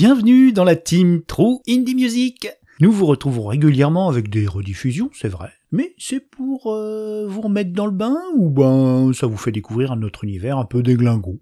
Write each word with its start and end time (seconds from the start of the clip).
Bienvenue 0.00 0.50
dans 0.54 0.64
la 0.64 0.76
team 0.76 1.20
True 1.26 1.58
Indie 1.68 1.94
Music. 1.94 2.48
Nous 2.80 2.90
vous 2.90 3.04
retrouvons 3.04 3.44
régulièrement 3.44 4.08
avec 4.08 4.30
des 4.30 4.46
rediffusions, 4.46 5.10
c'est 5.12 5.28
vrai, 5.28 5.50
mais 5.72 5.94
c'est 5.98 6.20
pour 6.20 6.72
euh, 6.72 7.26
vous 7.28 7.42
remettre 7.42 7.74
dans 7.74 7.84
le 7.84 7.92
bain 7.92 8.16
ou 8.34 8.48
ben 8.48 9.12
ça 9.12 9.26
vous 9.26 9.36
fait 9.36 9.52
découvrir 9.52 9.92
un 9.92 10.00
autre 10.00 10.24
univers 10.24 10.56
un 10.56 10.64
peu 10.64 10.82
déglingo. 10.82 11.38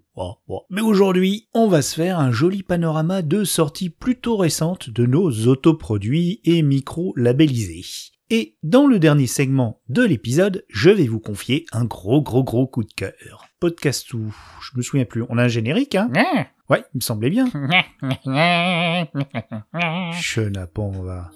Mais 0.69 0.81
aujourd'hui, 0.81 1.47
on 1.53 1.69
va 1.69 1.81
se 1.81 1.95
faire 1.95 2.19
un 2.19 2.33
joli 2.33 2.61
panorama 2.61 3.21
de 3.21 3.45
sorties 3.45 3.91
plutôt 3.91 4.35
récentes 4.35 4.89
de 4.89 5.05
nos 5.05 5.47
autoproduits 5.47 6.41
et 6.43 6.61
micro-labellisés. 6.61 8.11
Et 8.29 8.57
dans 8.61 8.87
le 8.87 8.99
dernier 8.99 9.27
segment 9.27 9.79
de 9.87 10.03
l'épisode, 10.03 10.65
je 10.67 10.89
vais 10.89 11.07
vous 11.07 11.21
confier 11.21 11.65
un 11.71 11.85
gros 11.85 12.21
gros 12.21 12.43
gros 12.43 12.67
coup 12.67 12.83
de 12.83 12.91
cœur. 12.91 13.45
Podcast 13.61 14.13
où 14.13 14.35
je 14.61 14.75
me 14.75 14.81
souviens 14.81 15.05
plus, 15.05 15.23
on 15.29 15.37
a 15.37 15.43
un 15.43 15.47
générique, 15.47 15.95
hein? 15.95 16.09
Ouais, 16.69 16.83
il 16.93 16.97
me 16.97 17.01
semblait 17.01 17.29
bien. 17.29 17.49
Chenapan, 20.13 20.91
va. 20.91 21.31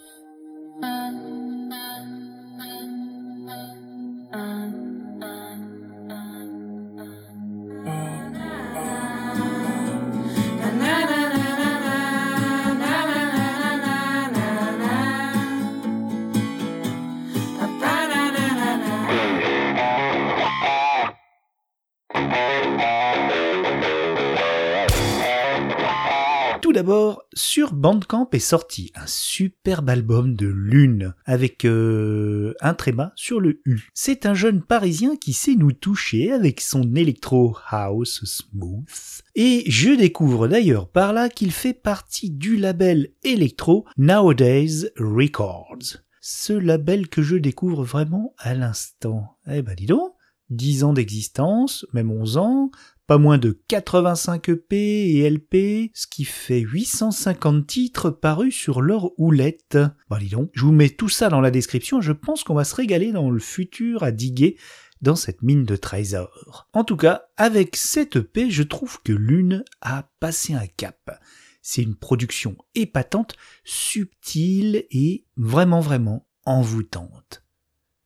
D'abord, 26.74 27.22
sur 27.36 27.72
Bandcamp 27.72 28.28
est 28.32 28.40
sorti 28.40 28.92
un 28.96 29.06
superbe 29.06 29.90
album 29.90 30.34
de 30.34 30.48
Lune 30.48 31.14
avec 31.24 31.66
euh, 31.66 32.56
un 32.62 32.74
tréma 32.74 33.14
sur 33.16 33.40
le 33.40 33.62
U. 33.66 33.92
C'est 33.94 34.26
un 34.26 34.34
jeune 34.34 34.64
parisien 34.64 35.16
qui 35.16 35.34
sait 35.34 35.54
nous 35.54 35.72
toucher 35.72 36.32
avec 36.32 36.62
son 36.62 36.96
électro 36.96 37.56
house 37.70 38.26
smooth. 38.26 39.22
Et 39.36 39.66
je 39.68 39.92
découvre 39.92 40.48
d'ailleurs 40.48 40.90
par 40.90 41.14
là 41.14 41.30
qu'il 41.30 41.52
fait 41.52 41.76
partie 41.76 42.32
du 42.32 42.58
label 42.58 43.10
électro 43.24 43.86
Nowadays 44.00 44.90
Records. 44.98 45.98
Ce 46.22 46.54
label 46.54 47.08
que 47.08 47.22
je 47.22 47.36
découvre 47.36 47.84
vraiment 47.84 48.34
à 48.40 48.56
l'instant. 48.56 49.38
Eh 49.48 49.62
ben 49.62 49.76
dis 49.76 49.86
donc, 49.86 50.14
10 50.50 50.86
ans 50.86 50.94
d'existence, 50.94 51.86
même 51.94 52.10
11 52.10 52.38
ans, 52.38 52.72
moins 53.18 53.38
de 53.38 53.60
85 53.68 54.50
EP 54.50 55.18
et 55.18 55.30
LP, 55.30 55.92
ce 55.94 56.08
qui 56.08 56.26
fait 56.26 56.60
850 56.60 57.66
titres 57.68 58.10
parus 58.10 58.56
sur 58.56 58.82
leur 58.82 59.12
houlette. 59.20 59.78
Bon, 60.10 60.18
dis 60.18 60.30
donc, 60.30 60.50
je 60.54 60.66
vous 60.66 60.72
mets 60.72 60.90
tout 60.90 61.10
ça 61.10 61.30
dans 61.30 61.42
la 61.42 61.52
description, 61.52 62.02
je 62.02 62.12
pense 62.12 62.44
qu'on 62.44 62.54
va 62.54 62.64
se 62.64 62.76
régaler 62.76 63.12
dans 63.12 63.30
le 63.30 63.40
futur 63.40 64.04
à 64.04 64.12
diguer 64.12 64.58
dans 65.02 65.16
cette 65.16 65.42
mine 65.42 65.66
de 65.66 65.76
trésors. 65.76 66.70
En 66.74 66.84
tout 66.84 66.96
cas, 66.96 67.24
avec 67.38 67.76
cette 67.76 68.16
EP, 68.16 68.50
je 68.50 68.64
trouve 68.64 69.02
que 69.04 69.12
Lune 69.12 69.64
a 69.82 70.10
passé 70.20 70.54
un 70.54 70.66
cap. 70.66 71.20
C'est 71.62 71.82
une 71.82 71.96
production 71.96 72.58
épatante, 72.74 73.36
subtile 73.64 74.86
et 74.92 75.26
vraiment 75.38 75.82
vraiment 75.82 76.28
envoûtante. 76.46 77.44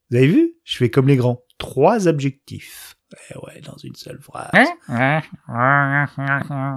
Vous 0.09 0.17
avez 0.17 0.28
vu? 0.28 0.53
Je 0.63 0.78
fais 0.78 0.89
comme 0.89 1.08
les 1.08 1.17
grands. 1.17 1.44
Trois 1.58 2.08
objectifs. 2.08 2.97
Eh 3.30 3.38
ouais, 3.38 3.61
dans 3.61 3.77
une 3.77 3.95
seule 3.95 4.19
phrase. 4.19 4.52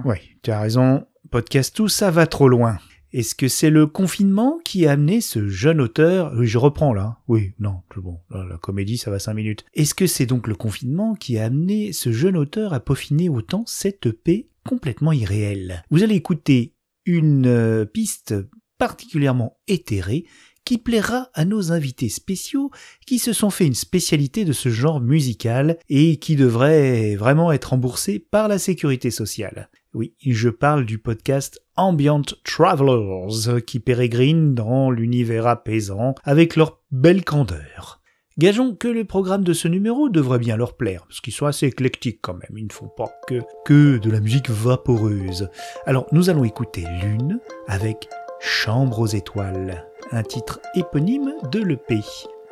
Oui, 0.05 0.17
tu 0.43 0.51
as 0.51 0.61
raison. 0.61 1.07
Podcast 1.31 1.75
tout, 1.77 1.89
ça 1.89 2.11
va 2.11 2.27
trop 2.27 2.49
loin. 2.49 2.79
Est-ce 3.13 3.35
que 3.35 3.49
c'est 3.49 3.71
le 3.71 3.87
confinement 3.87 4.61
qui 4.65 4.87
a 4.87 4.93
amené 4.93 5.21
ce 5.21 5.49
jeune 5.49 5.81
auteur? 5.81 6.33
Oui, 6.37 6.47
je 6.47 6.59
reprends 6.59 6.93
là. 6.93 7.19
Oui, 7.27 7.55
non, 7.59 7.83
c'est 7.93 8.01
bon. 8.01 8.21
La, 8.31 8.57
comédie, 8.59 8.99
ça 8.99 9.11
va 9.11 9.19
cinq 9.19 9.35
minutes. 9.35 9.65
Est-ce 9.75 9.95
que 9.95 10.07
c'est 10.07 10.27
donc 10.27 10.47
le 10.47 10.55
confinement 10.55 11.15
qui 11.15 11.37
a 11.37 11.45
amené 11.45 11.93
ce 11.93 12.13
jeune 12.13 12.37
auteur 12.37 12.73
à 12.73 12.81
peaufiner 12.81 13.29
autant 13.29 13.65
cette 13.67 14.07
EP 14.07 14.49
complètement 14.65 15.13
irréelle? 15.13 15.83
Vous 15.91 16.05
allez 16.05 16.15
écouter 16.15 16.77
une 17.05 17.47
euh, 17.47 17.85
piste 17.85 18.35
particulièrement 18.79 19.59
éthérée 19.67 20.25
qui 20.65 20.79
plaira 20.79 21.29
à 21.35 21.45
nos 21.45 21.73
invités 21.73 22.09
spéciaux 22.09 22.71
qui 23.07 23.19
se 23.19 23.33
sont 23.33 23.51
fait 23.51 23.67
une 23.67 23.75
spécialité 23.75 24.45
de 24.45 24.53
ce 24.53 24.69
genre 24.69 25.01
musical 25.01 25.79
et 25.89 26.17
qui 26.17 26.37
devrait 26.37 27.17
vraiment 27.17 27.53
être 27.53 27.71
remboursé 27.71 28.19
par 28.19 28.49
la 28.49 28.59
sécurité 28.59 29.11
sociale. 29.11 29.71
Oui, 29.93 30.15
je 30.25 30.49
parle 30.49 30.87
du 30.87 30.99
podcast 30.99 31.61
Ambient 31.77 32.23
Travelers 32.45 33.63
qui 33.67 33.81
pérégrinent 33.81 34.55
dans 34.55 34.91
l'univers 34.91 35.49
apaisant 35.49 36.15
avec 36.23 36.55
leur 36.55 36.79
belle 36.93 37.25
candeur. 37.25 38.01
Gageons 38.39 38.75
que 38.75 38.89
le 38.89 39.05
programme 39.05 39.45
de 39.45 39.53
ce 39.53 39.69
numéro 39.69 40.09
devrait 40.09 40.39
bien 40.39 40.57
leur 40.57 40.77
plaire, 40.77 41.05
parce 41.07 41.21
qu'ils 41.21 41.33
sont 41.33 41.47
assez 41.47 41.67
éclectiques 41.67 42.21
quand 42.23 42.35
même, 42.35 42.57
ils 42.57 42.67
ne 42.67 42.73
font 42.73 42.89
pas 42.89 43.11
que, 43.27 43.41
que 43.67 43.99
de 43.99 44.11
la 44.11 44.21
musique 44.21 44.49
vaporeuse. 44.49 45.51
Alors 45.85 46.07
nous 46.13 46.31
allons 46.31 46.45
écouter 46.45 46.87
Lune 47.03 47.41
avec 47.67 48.09
Chambre 48.41 49.01
aux 49.01 49.07
étoiles 49.07 49.87
un 50.13 50.23
titre 50.23 50.61
éponyme 50.75 51.33
de 51.51 51.63
l'EP. 51.63 52.01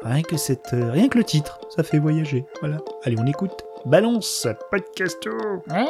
Rien 0.02 0.22
que 0.22 0.36
cette, 0.36 0.74
euh, 0.74 0.90
rien 0.92 1.08
que 1.08 1.18
le 1.18 1.24
titre, 1.24 1.60
ça 1.74 1.82
fait 1.82 1.98
voyager. 1.98 2.44
Voilà. 2.60 2.78
Allez, 3.04 3.16
on 3.18 3.26
écoute. 3.26 3.64
Balance, 3.84 4.46
podcasto. 4.70 5.30
À 5.70 5.84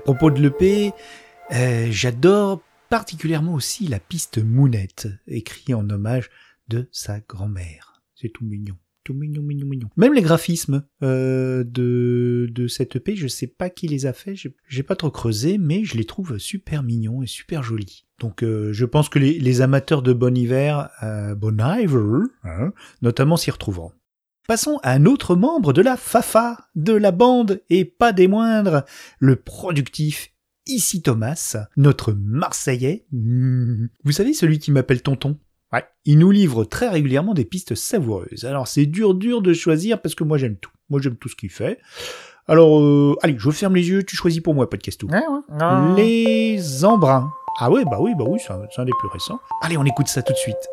propos 0.00 0.30
de 0.30 0.40
l'EP, 0.40 0.92
euh, 1.52 1.88
j'adore 1.90 2.62
particulièrement 2.88 3.54
aussi 3.54 3.86
la 3.86 4.00
piste 4.00 4.38
Mounette, 4.38 5.08
écrit 5.26 5.74
en 5.74 5.88
hommage 5.90 6.30
de 6.68 6.88
sa 6.92 7.20
grand-mère. 7.20 8.02
C'est 8.14 8.28
tout 8.28 8.44
mignon. 8.44 8.76
Tout 9.04 9.14
mignon, 9.14 9.42
mignon, 9.42 9.66
mignon. 9.66 9.88
Même 9.96 10.12
les 10.12 10.20
graphismes 10.20 10.84
euh, 11.02 11.64
de, 11.64 12.48
de 12.50 12.68
cette 12.68 12.96
EP, 12.96 13.16
je 13.16 13.28
sais 13.28 13.46
pas 13.46 13.70
qui 13.70 13.88
les 13.88 14.06
a 14.06 14.12
fait, 14.12 14.34
j'ai 14.68 14.82
pas 14.82 14.96
trop 14.96 15.10
creusé, 15.10 15.56
mais 15.56 15.84
je 15.84 15.96
les 15.96 16.04
trouve 16.04 16.38
super 16.38 16.82
mignons 16.82 17.22
et 17.22 17.26
super 17.26 17.62
jolis. 17.62 18.06
Donc 18.18 18.42
euh, 18.42 18.72
je 18.72 18.84
pense 18.84 19.08
que 19.08 19.18
les, 19.18 19.60
amateurs 19.62 20.02
de 20.02 20.12
Bon 20.12 20.36
Hiver, 20.36 20.90
Bon 21.36 21.56
hein, 21.60 22.72
notamment 23.00 23.36
s'y 23.36 23.50
retrouveront. 23.50 23.92
Passons 24.50 24.80
à 24.82 24.90
un 24.90 25.06
autre 25.06 25.36
membre 25.36 25.72
de 25.72 25.80
la 25.80 25.96
Fafa, 25.96 26.58
de 26.74 26.92
la 26.92 27.12
bande, 27.12 27.62
et 27.70 27.84
pas 27.84 28.12
des 28.12 28.26
moindres, 28.26 28.82
le 29.20 29.36
productif 29.36 30.32
Ici 30.66 31.02
Thomas, 31.02 31.56
notre 31.76 32.12
Marseillais. 32.12 33.06
Vous 33.12 34.10
savez 34.10 34.32
celui 34.32 34.58
qui 34.58 34.72
m'appelle 34.72 35.02
Tonton? 35.02 35.38
Ouais. 35.72 35.84
Il 36.04 36.18
nous 36.18 36.32
livre 36.32 36.64
très 36.64 36.88
régulièrement 36.88 37.32
des 37.32 37.44
pistes 37.44 37.76
savoureuses. 37.76 38.44
Alors 38.44 38.66
c'est 38.66 38.86
dur 38.86 39.14
dur 39.14 39.40
de 39.40 39.52
choisir 39.52 40.02
parce 40.02 40.16
que 40.16 40.24
moi 40.24 40.36
j'aime 40.36 40.56
tout. 40.56 40.72
Moi 40.88 41.00
j'aime 41.00 41.14
tout 41.14 41.28
ce 41.28 41.36
qu'il 41.36 41.50
fait. 41.50 41.78
Alors 42.48 42.80
euh, 42.80 43.14
allez, 43.22 43.36
je 43.38 43.50
ferme 43.52 43.76
les 43.76 43.88
yeux, 43.88 44.02
tu 44.02 44.16
choisis 44.16 44.40
pour 44.40 44.56
moi, 44.56 44.68
podcast 44.68 44.98
tout. 44.98 45.06
Les 45.96 46.84
embruns. 46.84 47.30
Ah 47.60 47.70
ouais, 47.70 47.84
bah 47.84 47.98
oui, 48.00 48.16
bah 48.18 48.24
oui, 48.26 48.40
c'est 48.44 48.52
un 48.52 48.84
des 48.84 48.92
plus 48.98 49.08
récents. 49.12 49.38
Allez, 49.62 49.76
on 49.76 49.84
écoute 49.84 50.08
ça 50.08 50.22
tout 50.22 50.32
de 50.32 50.38
suite. 50.38 50.68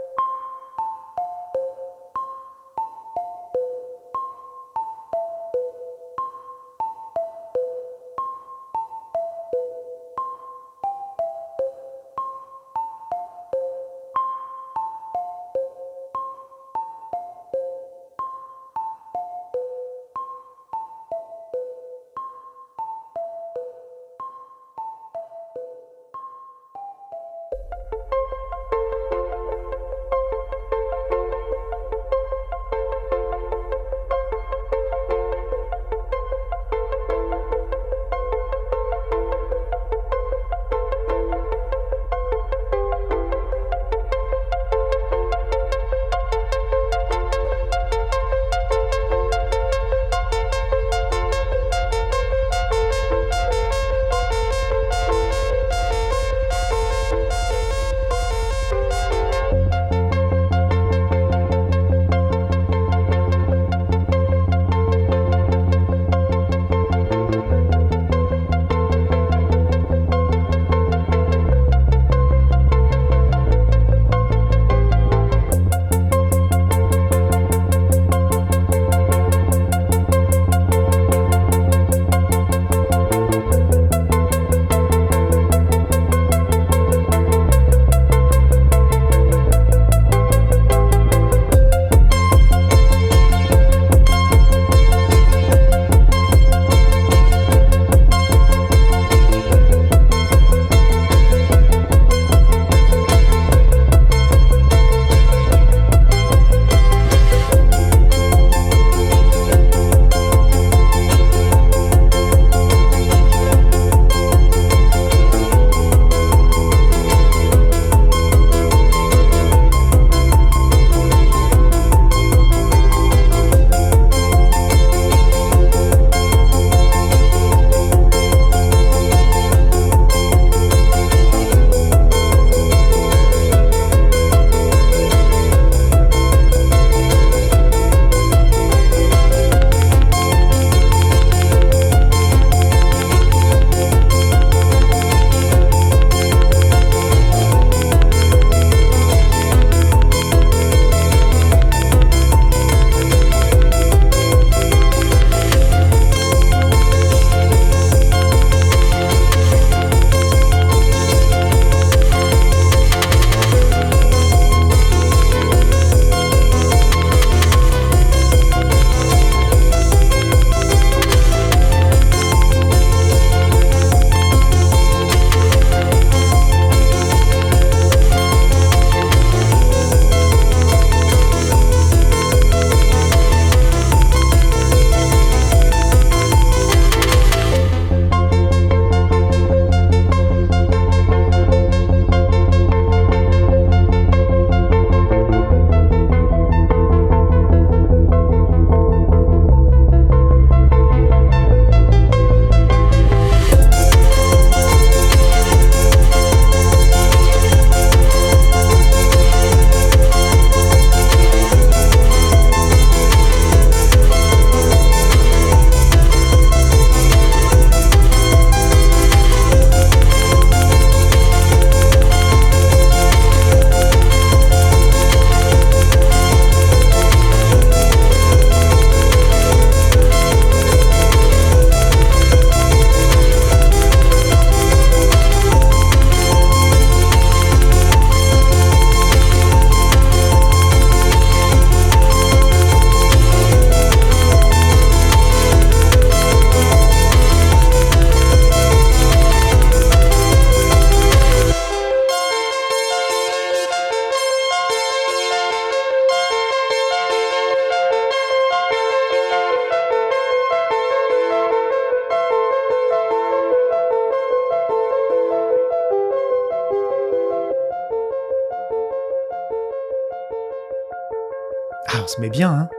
On 271.95 272.07
se 272.07 272.21
met 272.21 272.29
bien, 272.29 272.51
hein 272.51 272.69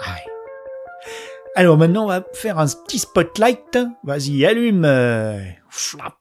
ah 0.00 0.16
Alors 1.54 1.76
maintenant, 1.76 2.04
on 2.04 2.08
va 2.08 2.24
faire 2.32 2.58
un 2.58 2.66
petit 2.66 2.98
spotlight. 2.98 3.78
Vas-y, 4.04 4.44
allume. 4.44 4.86
Flap 5.68 6.14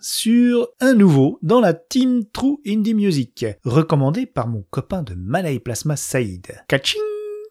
sur 0.00 0.68
un 0.80 0.94
nouveau 0.94 1.38
dans 1.42 1.60
la 1.60 1.74
team 1.74 2.24
True 2.32 2.58
Indie 2.66 2.94
Music, 2.94 3.46
recommandé 3.64 4.26
par 4.26 4.46
mon 4.46 4.64
copain 4.70 5.02
de 5.02 5.14
Malay 5.14 5.58
Plasma 5.58 5.96
Saïd. 5.96 6.64
Kaching 6.68 7.00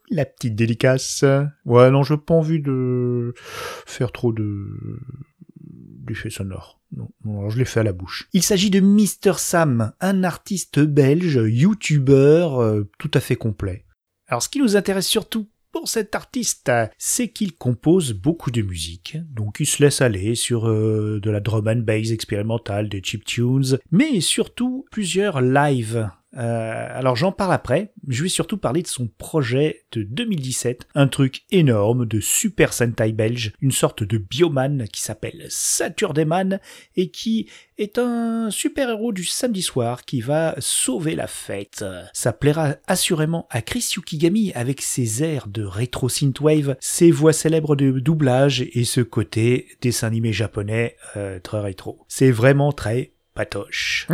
la 0.10 0.26
petite 0.26 0.56
dédicace. 0.56 1.26
Ouais, 1.66 1.92
non, 1.92 2.04
je 2.04 2.16
pas 2.16 2.34
envie 2.34 2.62
de 2.62 3.34
faire 3.86 4.12
trop 4.12 4.32
de 4.32 4.68
d'effets 5.60 6.30
sonores. 6.30 6.80
Non, 6.96 7.10
non, 7.26 7.50
je 7.50 7.58
l'ai 7.58 7.66
fait 7.66 7.82
à 7.82 7.84
la 7.84 7.92
bouche. 7.92 8.30
Il 8.32 8.42
s'agit 8.42 8.70
de 8.70 8.80
Mr. 8.80 9.38
Sam, 9.38 9.92
un 10.00 10.24
artiste 10.24 10.80
belge, 10.80 11.42
youtubeur, 11.44 12.62
euh, 12.62 12.90
tout 12.98 13.12
à 13.14 13.20
fait 13.20 13.36
complet. 13.36 13.84
Alors 14.28 14.44
ce 14.44 14.50
qui 14.50 14.60
nous 14.60 14.76
intéresse 14.76 15.08
surtout 15.08 15.48
pour 15.72 15.88
cet 15.88 16.16
artiste, 16.16 16.72
c'est 16.98 17.30
qu'il 17.30 17.54
compose 17.54 18.14
beaucoup 18.14 18.52
de 18.52 18.62
musique, 18.62 19.18
donc 19.32 19.58
il 19.60 19.66
se 19.66 19.84
laisse 19.84 20.02
aller 20.02 20.36
sur 20.36 20.68
euh, 20.68 21.20
de 21.22 21.30
la 21.30 21.40
drum 21.40 21.68
and 21.68 21.84
bass 21.84 22.12
expérimentale, 22.12 22.90
des 22.90 23.02
chip 23.04 23.24
tunes, 23.26 23.78
mais 23.92 24.20
surtout 24.22 24.86
plusieurs 24.92 25.42
lives 25.42 26.10
euh, 26.36 26.88
alors 26.92 27.16
j'en 27.16 27.32
parle 27.32 27.54
après, 27.54 27.94
je 28.08 28.24
vais 28.24 28.30
surtout 28.30 28.58
parler 28.58 28.82
de 28.82 28.88
son 28.88 29.08
projet 29.08 29.86
de 29.92 30.04
2017, 30.04 30.88
un 30.94 31.08
truc 31.08 31.44
énorme 31.52 32.06
de 32.06 32.20
Super 32.20 32.74
Sentai 32.74 33.14
belge, 33.14 33.54
une 33.62 33.72
sorte 33.72 34.04
de 34.04 34.18
bioman 34.18 34.88
qui 34.92 35.02
s'appelle 35.02 35.46
Saturdeman 35.50 36.60
et 36.96 37.10
qui 37.10 37.50
est 37.78 37.98
un 37.98 38.50
super-héros 38.52 39.14
du 39.14 39.24
samedi 39.24 39.62
soir 39.62 40.04
qui 40.04 40.22
va 40.22 40.56
sauver 40.60 41.16
la 41.16 41.28
fête. 41.28 41.86
Ça 42.14 42.34
plaira 42.34 42.76
assurément 42.88 43.48
à 43.50 43.62
Chris 43.62 43.94
Yukigami 43.96 44.52
avec 44.54 44.82
ses 44.82 45.24
airs 45.24 45.48
de 45.48 45.64
rétro 45.64 46.10
synthwave, 46.10 46.76
ses 46.80 47.12
voix 47.12 47.34
célèbres 47.34 47.76
de 47.76 48.00
doublage 48.00 48.66
et 48.74 48.84
ce 48.84 49.02
côté 49.02 49.68
dessin 49.82 50.08
animé 50.08 50.34
japonais 50.34 50.98
euh, 51.16 51.40
très 51.40 51.62
rétro. 51.62 52.06
C'est 52.08 52.32
vraiment 52.32 52.72
très 52.72 53.14
patoche. 53.34 54.08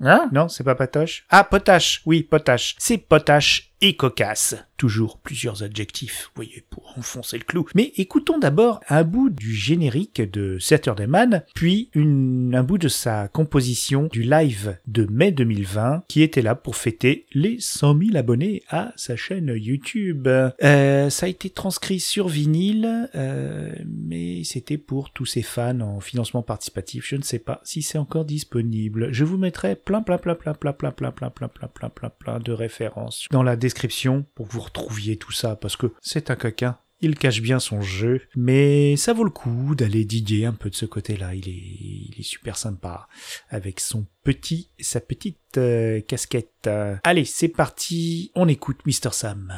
Non, 0.00 0.48
c'est 0.48 0.64
pas 0.64 0.74
patoche. 0.74 1.24
Ah, 1.30 1.44
potache, 1.44 2.02
oui, 2.06 2.22
potache. 2.22 2.74
C'est 2.78 2.98
potache 2.98 3.70
et 3.80 3.94
cocasse. 3.94 4.56
Toujours 4.76 5.18
plusieurs 5.18 5.62
adjectifs, 5.62 6.30
voyez, 6.34 6.64
pour 6.70 6.94
enfoncer 6.96 7.36
le 7.38 7.44
clou. 7.44 7.66
Mais 7.74 7.92
écoutons 7.96 8.38
d'abord 8.38 8.80
un 8.88 9.04
bout 9.04 9.30
du 9.30 9.54
générique 9.54 10.22
de 10.22 10.58
Saturday 10.58 11.06
Man, 11.06 11.42
puis 11.54 11.90
un 11.94 12.62
bout 12.62 12.78
de 12.78 12.88
sa 12.88 13.28
composition 13.28 14.08
du 14.10 14.22
live 14.22 14.78
de 14.86 15.06
mai 15.10 15.32
2020, 15.32 16.04
qui 16.08 16.22
était 16.22 16.42
là 16.42 16.54
pour 16.54 16.76
fêter 16.76 17.26
les 17.32 17.58
100 17.58 17.98
000 17.98 18.16
abonnés 18.16 18.62
à 18.68 18.92
sa 18.96 19.16
chaîne 19.16 19.52
YouTube. 19.54 20.28
Euh, 20.28 21.10
ça 21.10 21.26
a 21.26 21.28
été 21.28 21.50
transcrit 21.50 22.00
sur 22.00 22.28
vinyle, 22.28 23.08
euh, 23.14 23.72
mais 23.86 24.44
c'était 24.44 24.78
pour 24.78 25.10
tous 25.10 25.26
ses 25.26 25.42
fans 25.42 25.80
en 25.80 26.00
financement 26.00 26.42
participatif. 26.42 27.06
Je 27.06 27.16
ne 27.16 27.22
sais 27.22 27.38
pas 27.38 27.60
si 27.64 27.82
c'est 27.82 27.98
encore 27.98 28.24
disponible. 28.24 29.12
Je 29.12 29.24
vous 29.24 29.36
mettrai 29.36 29.76
plein, 29.90 30.02
plein, 30.02 30.18
plein, 30.18 30.54
plein, 30.54 30.54
plein, 30.54 30.72
plein, 30.72 30.92
plein, 30.92 31.10
plein, 31.10 31.48
plein, 31.48 31.68
plein, 31.68 31.88
plein, 31.88 32.10
plein 32.10 32.38
de 32.38 32.52
références 32.52 33.26
dans 33.32 33.42
la 33.42 33.56
description 33.56 34.24
pour 34.34 34.46
que 34.46 34.52
vous 34.52 34.60
retrouviez 34.60 35.16
tout 35.16 35.32
ça, 35.32 35.56
parce 35.56 35.76
que 35.76 35.92
c'est 36.00 36.30
un 36.30 36.36
coquin. 36.36 36.78
Il 37.00 37.16
cache 37.16 37.40
bien 37.40 37.58
son 37.58 37.80
jeu, 37.80 38.20
mais 38.36 38.94
ça 38.96 39.14
vaut 39.14 39.24
le 39.24 39.30
coup 39.30 39.74
d'aller 39.74 40.04
diguer 40.04 40.44
un 40.44 40.52
peu 40.52 40.68
de 40.70 40.74
ce 40.74 40.84
côté-là. 40.84 41.34
Il 41.34 41.48
est, 41.48 41.52
il 41.52 42.14
est 42.18 42.22
super 42.22 42.56
sympa 42.58 43.08
avec 43.48 43.80
son 43.80 44.06
petit, 44.22 44.68
sa 44.78 45.00
petite 45.00 45.58
casquette. 46.06 46.70
Allez, 47.02 47.24
c'est 47.24 47.48
parti, 47.48 48.30
on 48.34 48.48
écoute 48.48 48.80
Mr. 48.86 49.12
Sam. 49.12 49.52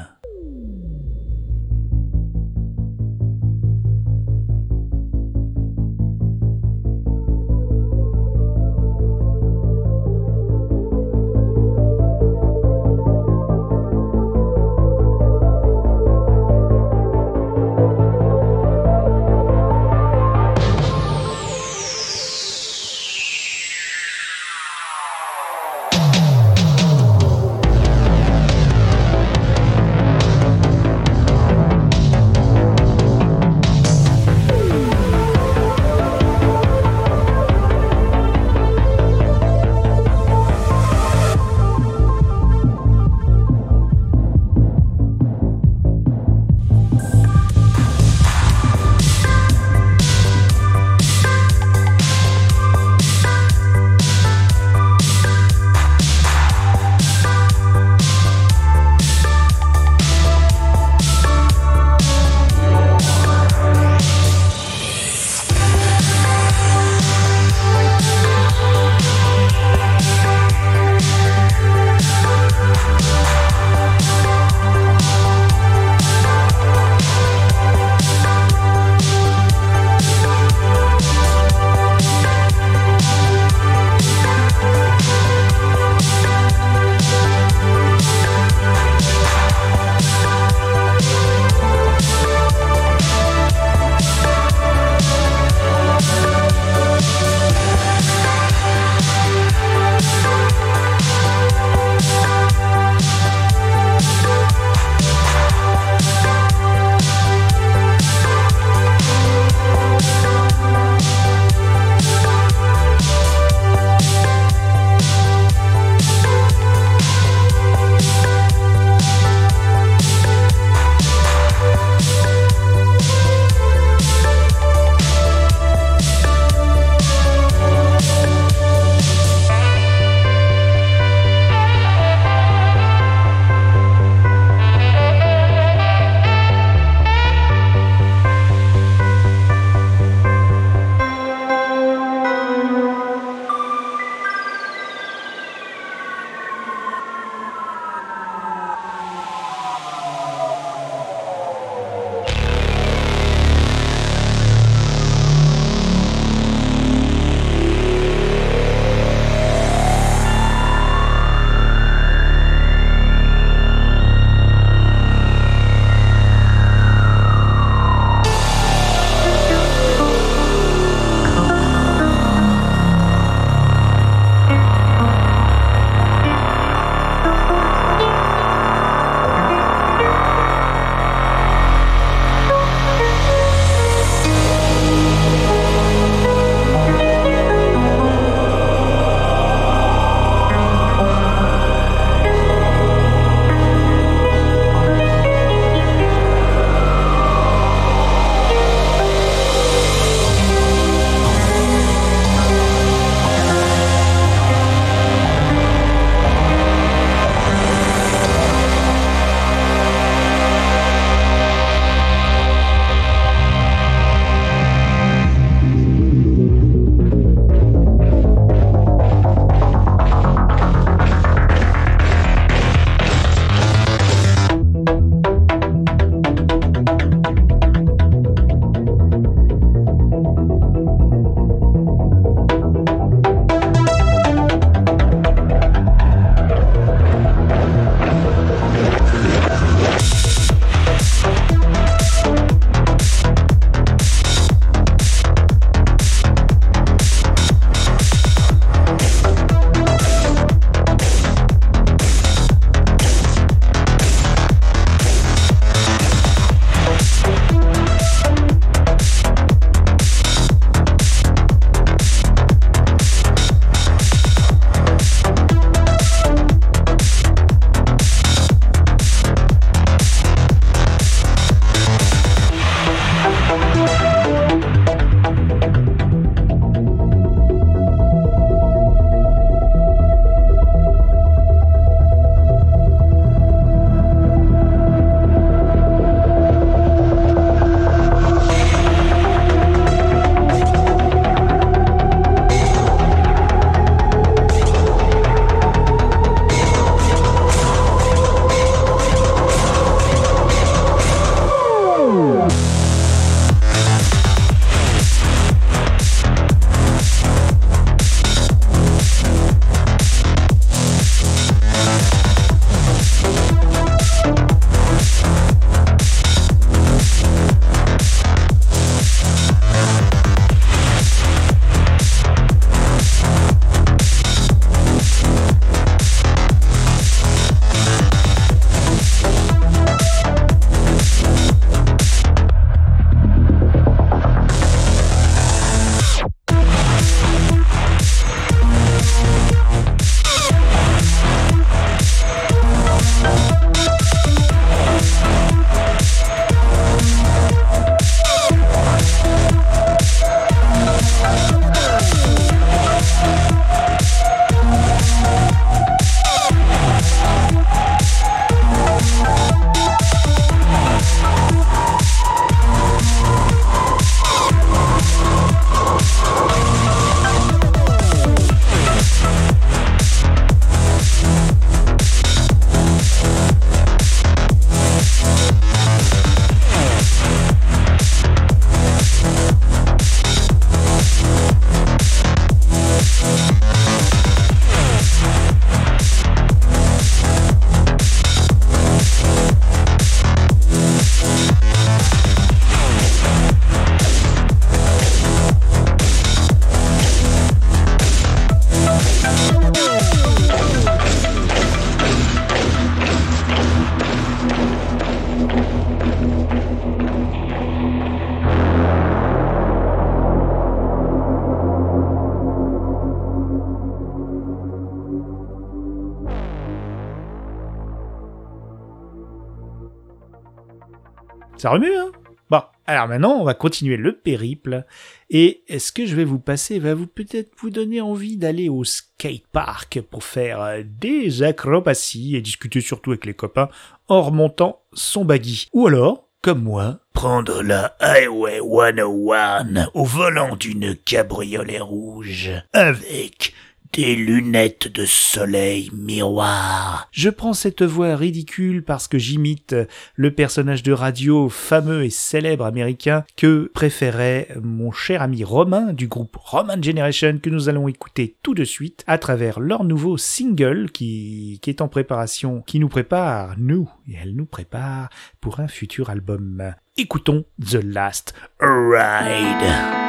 Maintenant, 423.13 423.39
on 423.39 423.45
va 423.45 423.53
continuer 423.53 423.99
le 423.99 424.17
périple. 424.17 424.87
Et 425.29 425.65
ce 425.69 425.93
que 425.93 426.07
je 426.07 426.17
vais 426.17 426.25
vous 426.25 426.39
passer 426.39 426.79
va 426.79 426.95
vous 426.95 427.07
peut-être 427.07 427.53
vous 427.59 427.69
donner 427.69 428.01
envie 428.01 428.39
d'aller 428.39 428.71
au 428.71 428.85
skatepark 428.85 430.01
pour 430.01 430.25
faire 430.25 430.63
euh, 430.63 430.83
des 430.83 431.43
acrobaties 431.43 432.37
et 432.37 432.41
discuter 432.41 432.81
surtout 432.81 433.11
avec 433.11 433.27
les 433.27 433.35
copains 433.35 433.69
en 434.09 434.23
remontant 434.23 434.81
son 434.95 435.27
baggy. 435.27 435.69
Ou 435.75 435.89
alors, 435.89 436.31
comme 436.41 436.63
moi, 436.63 437.01
prendre 437.13 437.63
la 437.63 437.95
Highway 438.01 438.61
101 438.61 439.91
au 439.93 440.05
volant 440.05 440.57
d'une 440.57 440.97
cabriolet 440.97 441.81
rouge 441.81 442.51
avec 442.73 443.53
des 443.93 444.17
lunettes 444.17 444.89
de 444.89 445.05
soleil 445.05 445.91
miroir. 445.93 447.09
Je 447.13 447.29
prends 447.29 447.53
cette 447.53 447.83
voix 447.83 448.17
ridicule 448.17 448.83
parce 448.83 449.07
que 449.07 449.19
j'imite 449.19 449.77
le 450.17 450.35
personnage 450.35 450.83
de 450.83 450.93
radio 450.93 451.49
fameux 451.49 452.05
et 452.05 452.11
célèbre 452.11 452.65
américain 452.65 453.25
que 453.37 453.71
préférait 453.75 454.49
mon 454.63 454.93
cher 454.93 455.21
ami 455.21 455.45
Romain 455.45 455.93
du 455.93 456.09
groupe 456.09 456.37
Roman 456.37 456.81
Generation 456.81 457.39
que 457.43 457.51
nous 457.51 457.69
allons 457.69 457.87
écouter 457.87 458.37
tout 458.43 458.55
de 458.55 458.65
suite 458.65 459.05
à 459.07 459.19
travers 459.19 459.61
leur 459.61 459.85
nouveau 459.85 460.17
single 460.17 460.91
qui, 460.91 461.59
qui 461.61 461.71
est 461.71 461.83
en 461.83 461.89
préparation, 461.89 462.63
qui 462.63 462.79
nous 462.79 462.89
prépare, 462.89 463.57
nous, 463.59 463.91
et 464.09 464.15
elle 464.23 464.35
nous 464.35 464.47
prépare 464.47 465.11
pour 465.41 465.61
un 465.61 465.69
futur 465.69 466.09
album. 466.09 466.75
Écoutons 466.97 467.45
The 467.61 467.83
Last 467.83 468.35
Ride. 468.61 470.02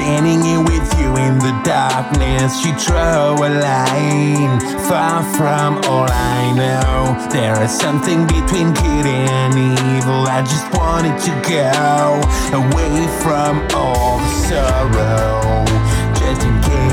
Standing 0.00 0.40
here 0.42 0.62
with 0.62 0.98
you 0.98 1.14
in 1.18 1.38
the 1.40 1.52
darkness. 1.62 2.64
You 2.64 2.72
draw 2.86 3.34
a 3.36 3.50
line 3.60 4.58
far 4.88 5.22
from 5.36 5.76
all 5.92 6.08
I 6.08 6.52
know. 6.56 7.28
There 7.30 7.62
is 7.62 7.70
something 7.70 8.26
between 8.26 8.72
good 8.72 9.04
and 9.04 9.52
evil. 9.52 10.24
I 10.26 10.40
just 10.40 10.64
wanted 10.72 11.20
to 11.28 11.32
go 11.44 12.16
away 12.56 12.96
from 13.20 13.60
all 13.76 14.16
the 14.16 14.32
sorrow. 14.48 15.66
Just 16.16 16.48
in 16.48 16.56
case 16.62 16.89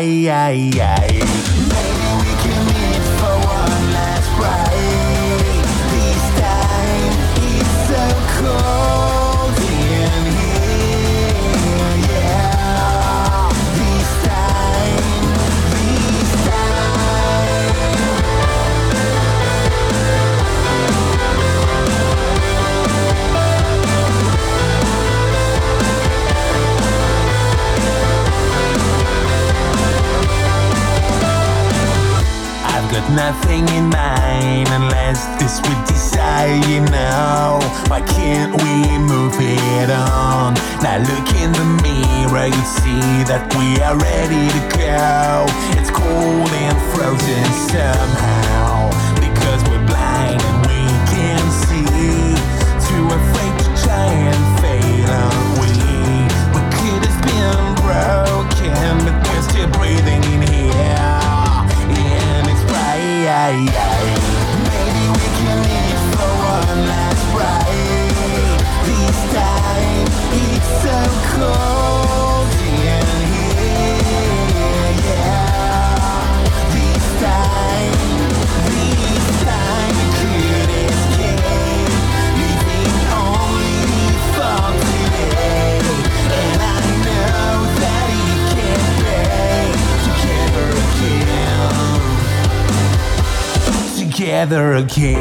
ay, 0.00 0.28
ay, 0.28 0.80
ay. 0.80 1.19
Nothing 33.30 33.68
in 33.76 33.89
together 94.40 94.72
again. 94.72 95.20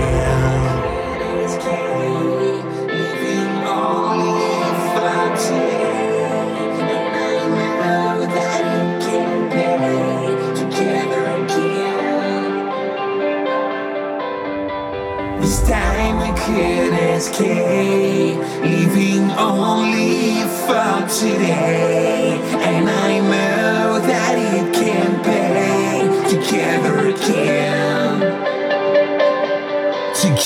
This 15.42 15.68
time 15.68 16.20
we 16.22 16.32
could 16.40 16.94
escape, 16.94 18.38
living 18.64 19.32
only 19.32 20.44
for 20.64 21.08
today. 21.10 22.40
And 22.54 22.90
I 22.90 23.20
know 23.20 24.00
that 24.00 24.36
it 24.38 24.74
can 24.74 25.22
pay 25.26 26.30
together 26.30 27.10
again. 27.10 27.59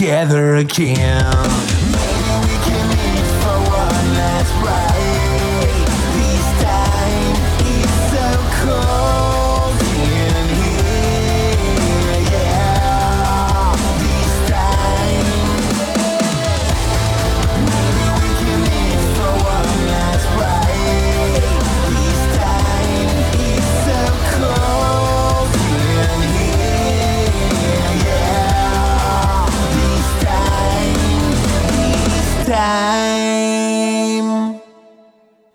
Together 0.04 0.56
again. 0.58 1.83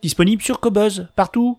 Disponible 0.09 0.41
sur 0.41 0.59
Cobuzz, 0.59 1.09
partout. 1.17 1.59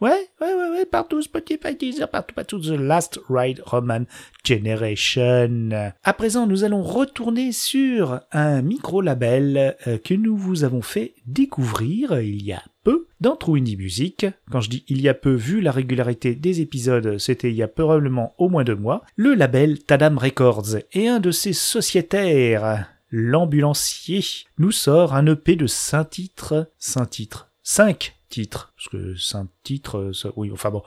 Ouais, 0.00 0.28
ouais, 0.40 0.54
ouais, 0.54 0.86
partout, 0.86 1.20
Spotify, 1.20 1.74
Deezer, 1.74 2.08
partout, 2.08 2.32
partout, 2.32 2.60
The 2.60 2.78
Last 2.78 3.18
Ride 3.28 3.60
Roman 3.66 4.04
Generation. 4.44 5.70
À 6.04 6.12
présent, 6.12 6.46
nous 6.46 6.62
allons 6.62 6.84
retourner 6.84 7.50
sur 7.50 8.20
un 8.30 8.62
micro-label 8.62 9.76
euh, 9.88 9.98
que 9.98 10.14
nous 10.14 10.36
vous 10.36 10.62
avons 10.62 10.80
fait 10.80 11.14
découvrir 11.26 12.20
il 12.20 12.40
y 12.44 12.52
a 12.52 12.62
peu 12.84 13.08
dans 13.20 13.34
True 13.34 13.58
Indie 13.58 13.76
Music. 13.76 14.26
Quand 14.52 14.60
je 14.60 14.70
dis 14.70 14.84
il 14.86 15.00
y 15.00 15.08
a 15.08 15.14
peu, 15.14 15.34
vu 15.34 15.60
la 15.60 15.72
régularité 15.72 16.36
des 16.36 16.60
épisodes, 16.60 17.18
c'était 17.18 17.50
il 17.50 17.56
y 17.56 17.64
a 17.64 17.68
probablement 17.68 18.32
au 18.38 18.48
moins 18.48 18.62
deux 18.62 18.76
mois. 18.76 19.02
Le 19.16 19.34
label 19.34 19.82
Tadam 19.82 20.18
Records 20.18 20.76
et 20.92 21.08
un 21.08 21.18
de 21.18 21.32
ses 21.32 21.52
sociétaires, 21.52 22.86
l'ambulancier, 23.10 24.24
nous 24.58 24.70
sort 24.70 25.16
un 25.16 25.26
EP 25.26 25.56
de 25.56 25.66
5 25.66 26.04
titres, 26.08 26.70
5 26.78 27.10
titres, 27.10 27.47
5 27.70 28.16
titres, 28.30 28.72
parce 28.74 28.88
que 28.88 29.14
5 29.14 29.46
titres, 29.62 30.12
ça- 30.14 30.32
oui, 30.36 30.50
enfin 30.50 30.70
bon, 30.70 30.82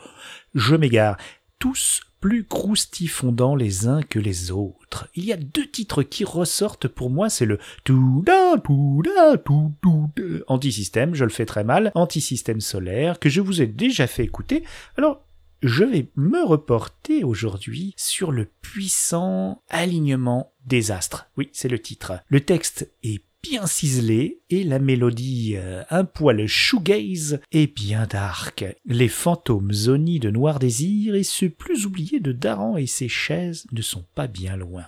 je 0.56 0.76
m'égare. 0.76 1.16
Tous 1.60 2.02
plus 2.20 2.44
croustifondants 2.44 3.56
les 3.56 3.88
uns 3.88 4.02
que 4.02 4.18
les 4.18 4.50
autres. 4.50 5.08
Il 5.14 5.24
y 5.26 5.32
a 5.32 5.38
deux 5.38 5.68
titres 5.68 6.02
qui 6.02 6.26
ressortent 6.26 6.88
pour 6.88 7.12
moi, 7.12 7.30
c'est 7.30 7.46
le 7.46 7.60
tout 7.84 8.24
da 8.26 8.58
tout 8.64 9.04
da 9.06 9.38
tout 9.38 9.72
tout 9.84 10.10
anti-système, 10.48 11.14
je 11.14 11.24
le 11.24 11.30
fais 11.30 11.46
très 11.46 11.64
mal, 11.64 11.92
anti-système 11.94 12.62
solaire, 12.62 13.20
que 13.20 13.30
je 13.30 13.42
vous 13.42 13.62
ai 13.62 13.68
déjà 13.68 14.08
fait 14.08 14.24
écouter. 14.24 14.64
Alors, 14.98 15.24
je 15.62 15.84
vais 15.84 16.10
me 16.16 16.44
reporter 16.44 17.24
aujourd'hui 17.24 17.94
sur 17.96 18.32
le 18.32 18.46
puissant 18.46 19.62
alignement 19.70 20.52
des 20.66 20.90
astres. 20.90 21.28
Oui, 21.38 21.52
c'est 21.54 21.70
le 21.70 21.78
titre. 21.80 22.14
Le 22.28 22.42
texte 22.42 22.92
est 23.04 23.22
bien 23.44 23.66
ciselé 23.66 24.42
et 24.50 24.64
la 24.64 24.80
mélodie 24.80 25.54
euh, 25.56 25.84
un 25.90 26.06
poil 26.06 26.46
shoegaze 26.48 27.40
est 27.52 27.74
bien 27.74 28.06
dark. 28.06 28.66
Les 28.86 29.08
fantômes 29.08 29.72
zonis 29.72 30.20
de 30.20 30.30
Noir 30.30 30.60
Désir 30.60 31.16
et 31.16 31.24
ceux 31.24 31.50
plus 31.50 31.86
oubliés 31.86 32.20
de 32.20 32.32
Daran 32.32 32.78
et 32.78 32.88
ses 32.88 33.10
chaises 33.10 33.66
ne 33.72 33.82
sont 33.82 34.06
pas 34.16 34.28
bien 34.28 34.56
loin. 34.56 34.86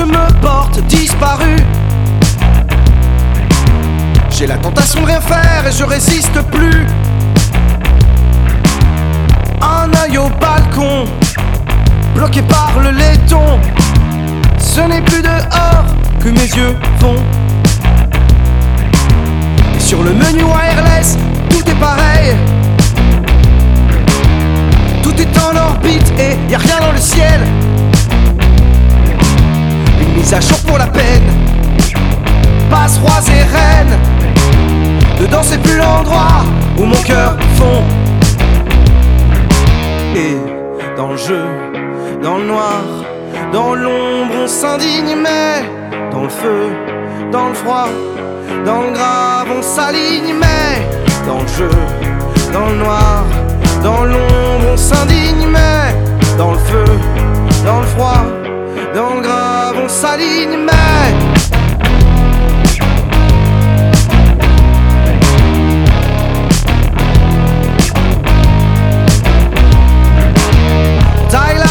Je 0.00 0.04
me 0.06 0.40
porte 0.40 0.80
disparu. 0.86 1.56
J'ai 4.30 4.46
la 4.46 4.56
tentation 4.56 5.02
de 5.02 5.06
rien 5.06 5.20
faire 5.20 5.66
et 5.66 5.72
je 5.72 5.84
résiste 5.84 6.40
plus. 6.50 6.86
Un 9.60 9.90
œil 10.02 10.16
au 10.16 10.28
balcon, 10.40 11.04
bloqué 12.14 12.40
par 12.42 12.72
le 12.82 12.90
laiton. 12.92 13.58
Ce 14.58 14.80
n'est 14.80 15.02
plus 15.02 15.22
dehors 15.22 15.84
que 16.18 16.30
mes 16.30 16.48
yeux 16.58 16.76
vont. 17.00 17.22
Et 19.76 19.80
sur 19.80 20.02
le 20.02 20.14
menu 20.14 20.44
wireless, 20.44 21.18
tout 21.50 21.68
est 21.68 21.80
pareil. 21.80 22.34
Tout 25.02 25.20
est 25.20 25.38
en 25.38 25.56
orbite 25.56 26.10
et 26.18 26.38
y 26.50 26.54
a 26.54 26.58
rien 26.58 26.80
dans 26.80 26.92
le 26.92 26.98
ciel. 26.98 27.40
Mise 30.20 30.34
à 30.34 30.38
pour 30.68 30.76
la 30.76 30.86
peine. 30.86 31.24
Passe 32.70 32.98
rois 32.98 33.22
et 33.28 33.42
reines. 33.56 33.98
Dedans 35.18 35.40
c'est 35.42 35.60
plus 35.62 35.78
l'endroit 35.78 36.44
où 36.76 36.84
mon 36.84 37.02
cœur 37.02 37.38
fond. 37.56 37.82
Et 40.14 40.36
dans 40.94 41.12
le 41.12 41.16
jeu, 41.16 41.46
dans 42.22 42.36
le 42.36 42.44
noir, 42.44 42.82
dans 43.50 43.74
l'ombre 43.74 44.34
on 44.44 44.46
s'indigne, 44.46 45.16
mais 45.16 45.64
dans 46.12 46.24
le 46.24 46.28
feu, 46.28 46.68
dans 47.32 47.48
le 47.48 47.54
froid, 47.54 47.88
dans 48.66 48.82
le 48.82 48.92
grave 48.92 49.48
on 49.58 49.62
s'aligne, 49.62 50.34
mais 50.38 50.86
dans 51.26 51.40
le 51.40 51.48
jeu, 51.48 51.70
dans 52.52 52.68
le 52.68 52.76
noir, 52.76 53.24
dans 53.82 54.04
l'ombre 54.04 54.66
on 54.74 54.76
s'indigne, 54.76 55.48
mais 55.50 55.96
dans 56.36 56.52
le 56.52 56.58
feu, 56.58 56.84
dans 57.64 57.80
le 57.80 57.86
froid, 57.86 58.39
dans 58.94 59.14
le 59.14 59.20
grave 59.20 59.76
on 59.82 59.88
s'aligne, 59.88 60.58
mais 60.64 61.40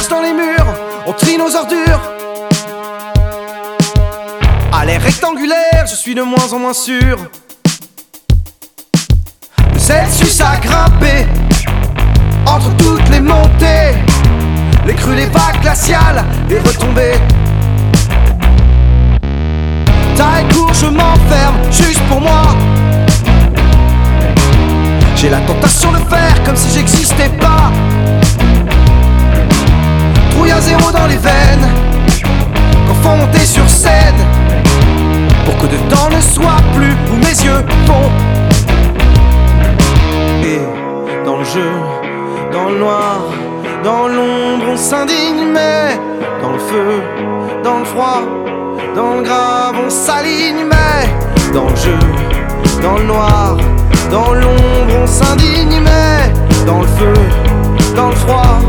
dans 0.10 0.22
les 0.22 0.34
murs, 0.34 0.66
on 1.06 1.14
trie 1.14 1.38
nos 1.38 1.56
ordures. 1.56 2.00
À 4.72 4.86
l'air 4.86 5.02
rectangulaire, 5.02 5.86
je 5.88 5.96
suis 5.96 6.16
de 6.16 6.22
moins 6.22 6.54
en 6.54 6.60
moins 6.60 6.74
sûr. 6.74 7.18
Le 9.74 9.80
Celsius 9.80 10.42
a 10.42 10.58
grimpé 10.58 11.28
entre 12.46 12.76
toutes 12.78 13.10
les 13.10 13.20
montées, 13.20 13.94
les 14.89 14.95
crues, 14.95 15.15
les 15.15 15.28
vagues 15.28 15.62
glaciales, 15.62 16.23
les 16.49 16.58
retombées. 16.60 17.13
Taille 20.15 20.47
court, 20.52 20.73
je 20.73 20.88
m'enferme 20.88 21.58
juste 21.69 22.02
pour 22.10 22.19
moi. 22.19 22.41
J'ai 25.15 25.30
la 25.30 25.41
tentation 25.41 25.91
de 25.91 25.97
faire 25.97 26.43
comme 26.43 26.56
si 26.56 26.73
j'existais 26.73 27.30
pas. 27.39 27.71
Trouille 30.32 30.52
à 30.52 30.60
zéro 30.60 30.91
dans 30.91 31.06
les 31.06 31.17
veines 31.17 31.67
Quand 32.88 32.95
faut 33.04 33.15
monter 33.15 33.45
sur 33.45 33.69
scène 33.69 34.21
Pour 35.45 35.58
que 35.58 35.67
dedans 35.67 36.10
ne 36.15 36.21
soit 36.21 36.62
plus 36.73 36.95
où 37.12 37.15
mes 37.17 37.38
yeux 37.45 37.63
vont 37.86 38.10
Et 40.43 40.60
dans 41.25 41.38
le 41.38 41.43
jeu, 41.43 41.71
dans 42.52 42.69
le 42.69 42.80
noir, 42.80 43.19
dans 43.84 44.08
l'ombre 44.08 44.65
on 44.74 44.78
s'indigne 44.78 45.46
Mais 45.54 46.00
dans 46.42 46.54
le 46.54 46.60
feu, 46.60 47.02
dans 47.63 47.80
le 47.80 47.86
froid, 47.86 48.22
dans 48.96 49.15
le 49.15 49.22
grave 49.24 49.76
on 49.86 49.89
s'aligne 49.89 50.65
Mais 50.65 51.54
dans 51.54 51.70
le 51.70 51.76
jeu, 51.76 52.00
dans 52.82 52.98
le 52.98 53.04
noir, 53.04 53.58
dans 54.12 54.34
l'ombre 54.34 54.94
on 55.04 55.08
s'indigne 55.08 55.82
Mais 55.82 56.34
dans 56.65 56.82
le 56.82 56.88
feu, 56.88 57.13
dans 57.96 58.10
le 58.10 58.15
froid, 58.15 58.60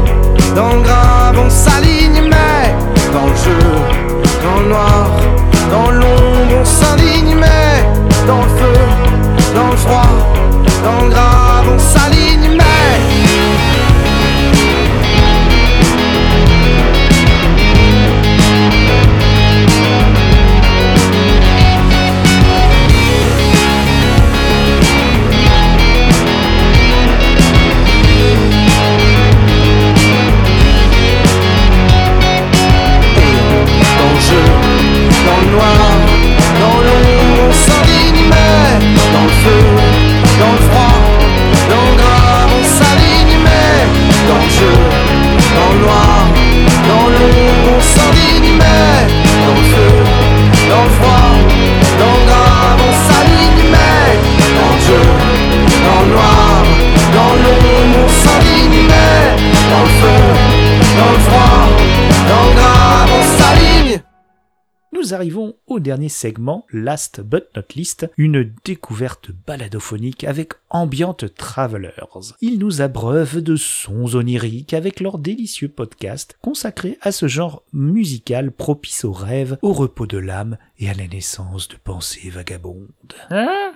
dans 0.54 0.74
le 0.74 0.82
grave 0.82 1.38
on 1.44 1.50
s'aligne 1.50 2.22
mais 2.22 2.74
dans 3.12 3.26
le 3.26 3.36
jeu, 3.36 3.64
dans 4.44 4.60
le 4.60 4.68
noir, 4.68 5.10
dans 5.70 5.90
l'ombre 5.90 6.60
on 6.60 6.64
s'indigne 6.64 7.36
mais 7.36 7.84
dans 8.26 8.42
le 8.42 8.48
feu, 8.58 8.80
dans 9.54 9.70
le 9.70 9.76
froid, 9.76 10.12
dans 10.84 11.04
le 11.04 11.10
grave 11.10 11.66
on 11.74 11.78
s'aligne 11.78 12.56
mais 12.56 13.69
dernier 65.90 66.08
segment, 66.08 66.66
last 66.70 67.20
but 67.20 67.46
not 67.56 67.64
least, 67.74 68.08
une 68.16 68.52
découverte 68.64 69.32
baladophonique 69.44 70.22
avec 70.22 70.52
Ambient 70.70 71.16
Travelers. 71.36 72.36
Ils 72.40 72.60
nous 72.60 72.80
abreuvent 72.80 73.40
de 73.40 73.56
sons 73.56 74.14
oniriques 74.14 74.72
avec 74.72 75.00
leur 75.00 75.18
délicieux 75.18 75.66
podcast 75.68 76.38
consacré 76.42 76.96
à 77.00 77.10
ce 77.10 77.26
genre 77.26 77.64
musical 77.72 78.52
propice 78.52 79.04
au 79.04 79.10
rêve, 79.10 79.58
au 79.62 79.72
repos 79.72 80.06
de 80.06 80.18
l'âme 80.18 80.58
et 80.80 80.88
à 80.88 80.94
la 80.94 81.06
naissance 81.06 81.68
de 81.68 81.76
pensées 81.76 82.30
vagabondes. 82.30 82.88
Hein? 83.30 83.72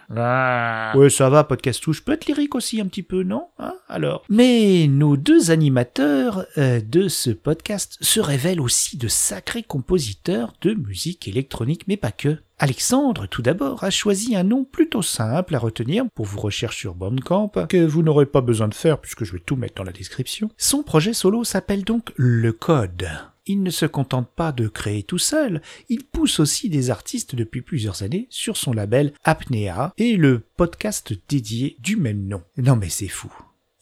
Ouais, 0.97 1.11
ça 1.11 1.29
va, 1.29 1.45
podcast 1.45 1.83
touche. 1.83 2.03
Peut 2.03 2.12
être 2.12 2.27
lyrique 2.27 2.55
aussi 2.55 2.81
un 2.81 2.87
petit 2.87 3.03
peu, 3.03 3.23
non? 3.23 3.49
Hein? 3.59 3.75
Alors. 3.88 4.25
Mais 4.31 4.87
nos 4.88 5.17
deux 5.17 5.51
animateurs 5.51 6.47
euh, 6.57 6.81
de 6.81 7.09
ce 7.09 7.31
podcast 7.31 7.99
se 8.01 8.21
révèlent 8.21 8.61
aussi 8.61 8.97
de 8.97 9.09
sacrés 9.09 9.62
compositeurs 9.62 10.55
de 10.62 10.73
musique 10.73 11.29
électronique, 11.29 11.85
mais 11.87 11.99
pas 11.99 12.11
que. 12.11 12.38
Alexandre, 12.59 13.27
tout 13.27 13.43
d'abord, 13.43 13.85
a 13.85 13.90
choisi 13.90 14.35
un 14.35 14.45
nom 14.45 14.64
plutôt 14.64 15.03
simple 15.03 15.55
à 15.55 15.59
retenir 15.59 16.05
pour 16.14 16.25
vos 16.25 16.40
recherches 16.40 16.79
sur 16.79 16.95
Bandcamp, 16.95 17.53
que 17.69 17.85
vous 17.85 18.03
n'aurez 18.03 18.27
pas 18.27 18.40
besoin 18.40 18.69
de 18.69 18.75
faire 18.75 18.99
puisque 18.99 19.25
je 19.25 19.33
vais 19.33 19.40
tout 19.40 19.57
mettre 19.57 19.75
dans 19.75 19.85
la 19.85 19.93
description. 19.93 20.51
Son 20.57 20.83
projet 20.83 21.12
solo 21.12 21.45
s'appelle 21.45 21.85
donc 21.85 22.12
Le 22.17 22.53
Code. 22.53 23.09
Il 23.46 23.62
ne 23.62 23.70
se 23.70 23.85
contente 23.87 24.28
pas 24.35 24.52
de 24.52 24.68
créer 24.68 25.02
tout 25.02 25.18
seul, 25.18 25.61
il 25.88 26.04
pousse 26.04 26.40
aussi 26.40 26.68
des 26.70 26.90
artistes 26.90 27.35
depuis 27.35 27.61
plusieurs 27.61 28.02
années 28.02 28.26
sur 28.30 28.57
son 28.57 28.72
label 28.72 29.12
Apnea 29.24 29.92
et 29.98 30.16
le 30.16 30.40
podcast 30.57 31.12
dédié 31.28 31.76
du 31.80 31.96
même 31.96 32.26
nom. 32.26 32.42
Non 32.57 32.76
mais 32.76 32.88
c'est 32.88 33.09
fou. 33.09 33.30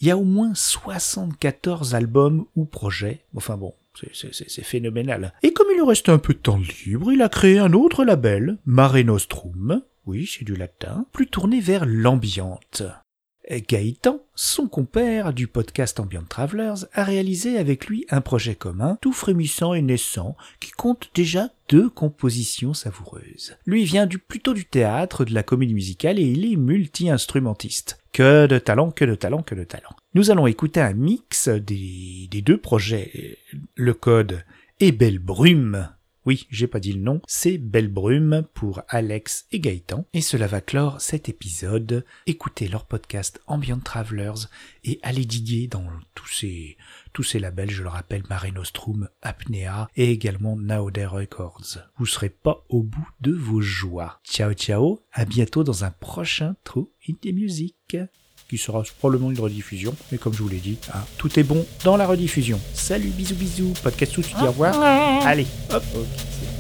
Il 0.01 0.09
y 0.09 0.11
a 0.11 0.17
au 0.19 0.25
moins 0.25 0.53
74 0.55 1.95
albums 1.95 2.45
ou 2.57 2.65
projets. 2.65 3.21
Enfin 3.37 3.57
bon, 3.57 3.73
c'est- 3.95 4.63
phénoménal. 4.63 5.33
Et 5.45 5.53
comme 5.53 5.69
il 5.71 5.77
lui 5.77 5.87
reste 5.87 6.09
un 6.09 6.19
peu 6.19 6.35
de 6.35 6.39
temps 6.39 6.61
libre, 6.85 7.13
il 7.13 7.23
a 7.23 7.29
créé 7.29 7.59
un 7.59 7.73
autre 7.73 8.05
label, 8.05 8.59
Mare 8.67 9.05
Nostrum, 9.05 9.83
oui, 10.07 10.27
c'est 10.29 10.45
du 10.45 10.57
latin, 10.57 11.07
plus 11.13 11.29
tourné 11.29 11.61
vers 11.61 11.85
l'ambiante. 11.87 12.83
Gaëtan, 13.61 14.21
son 14.35 14.67
compère 14.67 15.33
du 15.33 15.47
podcast 15.47 16.01
Ambient 16.01 16.25
Travelers, 16.29 16.87
a 16.93 17.05
réalisé 17.05 17.59
avec 17.59 17.87
lui 17.87 18.07
un 18.11 18.21
projet 18.21 18.55
commun, 18.55 18.99
tout 19.01 19.13
frémissant 19.13 19.75
et 19.75 19.83
naissant, 19.83 20.37
qui 20.61 20.71
compte 20.71 21.11
déjà 21.15 21.51
deux 21.69 21.89
compositions 21.89 22.75
savoureuses. 22.75 23.57
Lui 23.67 23.85
vient 23.85 24.07
du, 24.07 24.19
plutôt 24.19 24.55
du 24.55 24.65
théâtre, 24.65 25.25
de 25.25 25.35
la 25.35 25.43
comédie 25.43 25.75
musicale 25.75 26.19
et 26.19 26.23
il 26.23 26.51
est 26.51 26.57
multi-instrumentiste. 26.57 27.99
Que 28.13 28.47
de 28.47 28.59
talent, 28.59 28.91
que 28.91 29.05
de 29.05 29.15
talent, 29.15 29.43
que 29.43 29.55
de 29.55 29.65
talent. 29.65 29.91
Nous 30.15 30.31
allons 30.31 30.47
écouter 30.47 30.81
un 30.81 30.93
mix 30.93 31.49
des, 31.49 32.29
des 32.31 32.43
deux 32.43 32.59
projets, 32.59 33.39
le 33.75 33.95
code 33.95 34.45
et 34.81 34.93
Belle 34.93 35.19
Brume 35.19 35.89
oui, 36.25 36.47
j'ai 36.51 36.69
pas 36.69 36.79
dit 36.79 36.93
le 36.93 37.01
nom, 37.01 37.21
c'est 37.27 37.59
Belle 37.59 37.89
Brume 37.89 38.45
pour 38.55 38.83
Alex 38.89 39.47
et 39.51 39.59
Gaëtan. 39.59 40.07
Et 40.13 40.21
cela 40.21 40.47
va 40.47 40.61
clore 40.61 41.01
cet 41.01 41.29
épisode. 41.29 42.05
Écoutez 42.27 42.69
leur 42.69 42.87
podcast 42.87 43.41
Ambient 43.47 43.81
Travelers 43.81 44.47
et 44.85 45.01
allez 45.03 45.25
diguer 45.25 45.67
dans 45.67 45.87
tous 46.15 46.29
ces, 46.29 46.77
tous 47.13 47.25
ces 47.25 47.41
labels, 47.41 47.71
je 47.71 47.83
le 47.83 47.89
rappelle, 47.89 48.23
Mare 48.31 48.53
Nostrum, 48.53 49.09
Apnea 49.21 49.89
et 49.97 50.13
également 50.13 50.57
Naoder 50.57 51.07
Records. 51.07 51.79
Vous 51.99 52.07
serez 52.07 52.31
pas 52.31 52.65
au 52.69 52.83
bout 52.83 53.09
de 53.21 53.33
vos 53.33 53.61
joies. 53.61 54.21
Ciao 54.25 54.53
ciao, 54.53 55.01
à 55.13 55.25
bientôt 55.25 55.65
dans 55.65 55.85
un 55.85 55.91
prochain 55.91 56.55
True 56.63 56.89
Indie 57.09 57.33
Music 57.33 57.97
qui 58.53 58.59
sera 58.59 58.83
probablement 58.99 59.31
une 59.31 59.41
rediffusion. 59.41 59.95
Mais 60.11 60.19
comme 60.19 60.35
je 60.35 60.43
vous 60.43 60.49
l'ai 60.51 60.59
dit, 60.59 60.77
hein, 60.93 60.99
tout 61.17 61.39
est 61.41 61.43
bon 61.43 61.65
dans 61.85 61.97
la 61.97 62.07
rediffusion. 62.07 62.61
Salut, 62.75 63.09
bisous, 63.09 63.35
bisous. 63.35 63.73
Podcast 63.83 64.13
tout, 64.13 64.21
tu 64.21 64.35
dis 64.35 64.43
au 64.43 64.49
revoir. 64.49 64.79
Allez, 65.25 65.47
hop, 65.71 65.83
ok. 65.95 66.52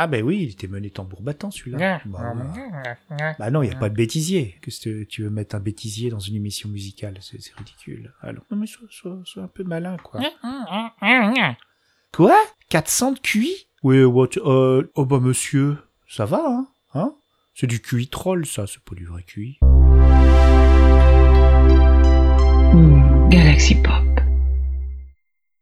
Ah 0.00 0.06
ben 0.06 0.22
oui, 0.22 0.42
il 0.44 0.50
était 0.50 0.68
mené 0.68 0.90
tambour 0.90 1.22
battant 1.22 1.50
celui-là. 1.50 1.78
Bah, 2.06 2.32
bah. 2.36 3.34
Bah 3.36 3.50
non, 3.50 3.64
il 3.64 3.68
n'y 3.70 3.74
a 3.74 3.78
pas 3.78 3.88
de 3.88 3.96
bêtisier. 3.96 4.54
Que 4.62 4.70
tu 5.02 5.22
veux 5.24 5.30
mettre 5.30 5.56
un 5.56 5.58
bêtisier 5.60 6.08
dans 6.08 6.20
une 6.20 6.36
émission 6.36 6.68
musicale? 6.68 7.18
C'est 7.20 7.38
ridicule. 7.56 8.12
Alors, 8.22 8.44
non 8.52 8.58
mais 8.58 8.68
sois, 8.68 8.86
sois- 8.90 9.20
sois 9.24 9.42
un 9.42 9.48
peu 9.48 9.64
malin, 9.64 9.96
quoi. 9.96 10.20
Quoi? 12.12 12.36
400 12.68 13.12
de 13.12 13.18
QI 13.18 13.50
Oui, 13.82 14.04
what, 14.04 14.28
euh, 14.36 14.84
oh 14.94 15.04
bah 15.04 15.18
monsieur, 15.18 15.76
ça 16.08 16.26
va, 16.26 16.44
hein, 16.46 16.68
hein? 16.94 17.12
C'est 17.56 17.66
du 17.66 17.80
QI 17.82 18.06
troll, 18.06 18.46
ça, 18.46 18.68
c'est 18.68 18.80
pas 18.80 18.94
du 18.94 19.04
vrai 19.04 19.24
QI. 19.24 19.58
Hmm, 22.72 23.28
Galaxy 23.30 23.74
Pop. 23.74 24.04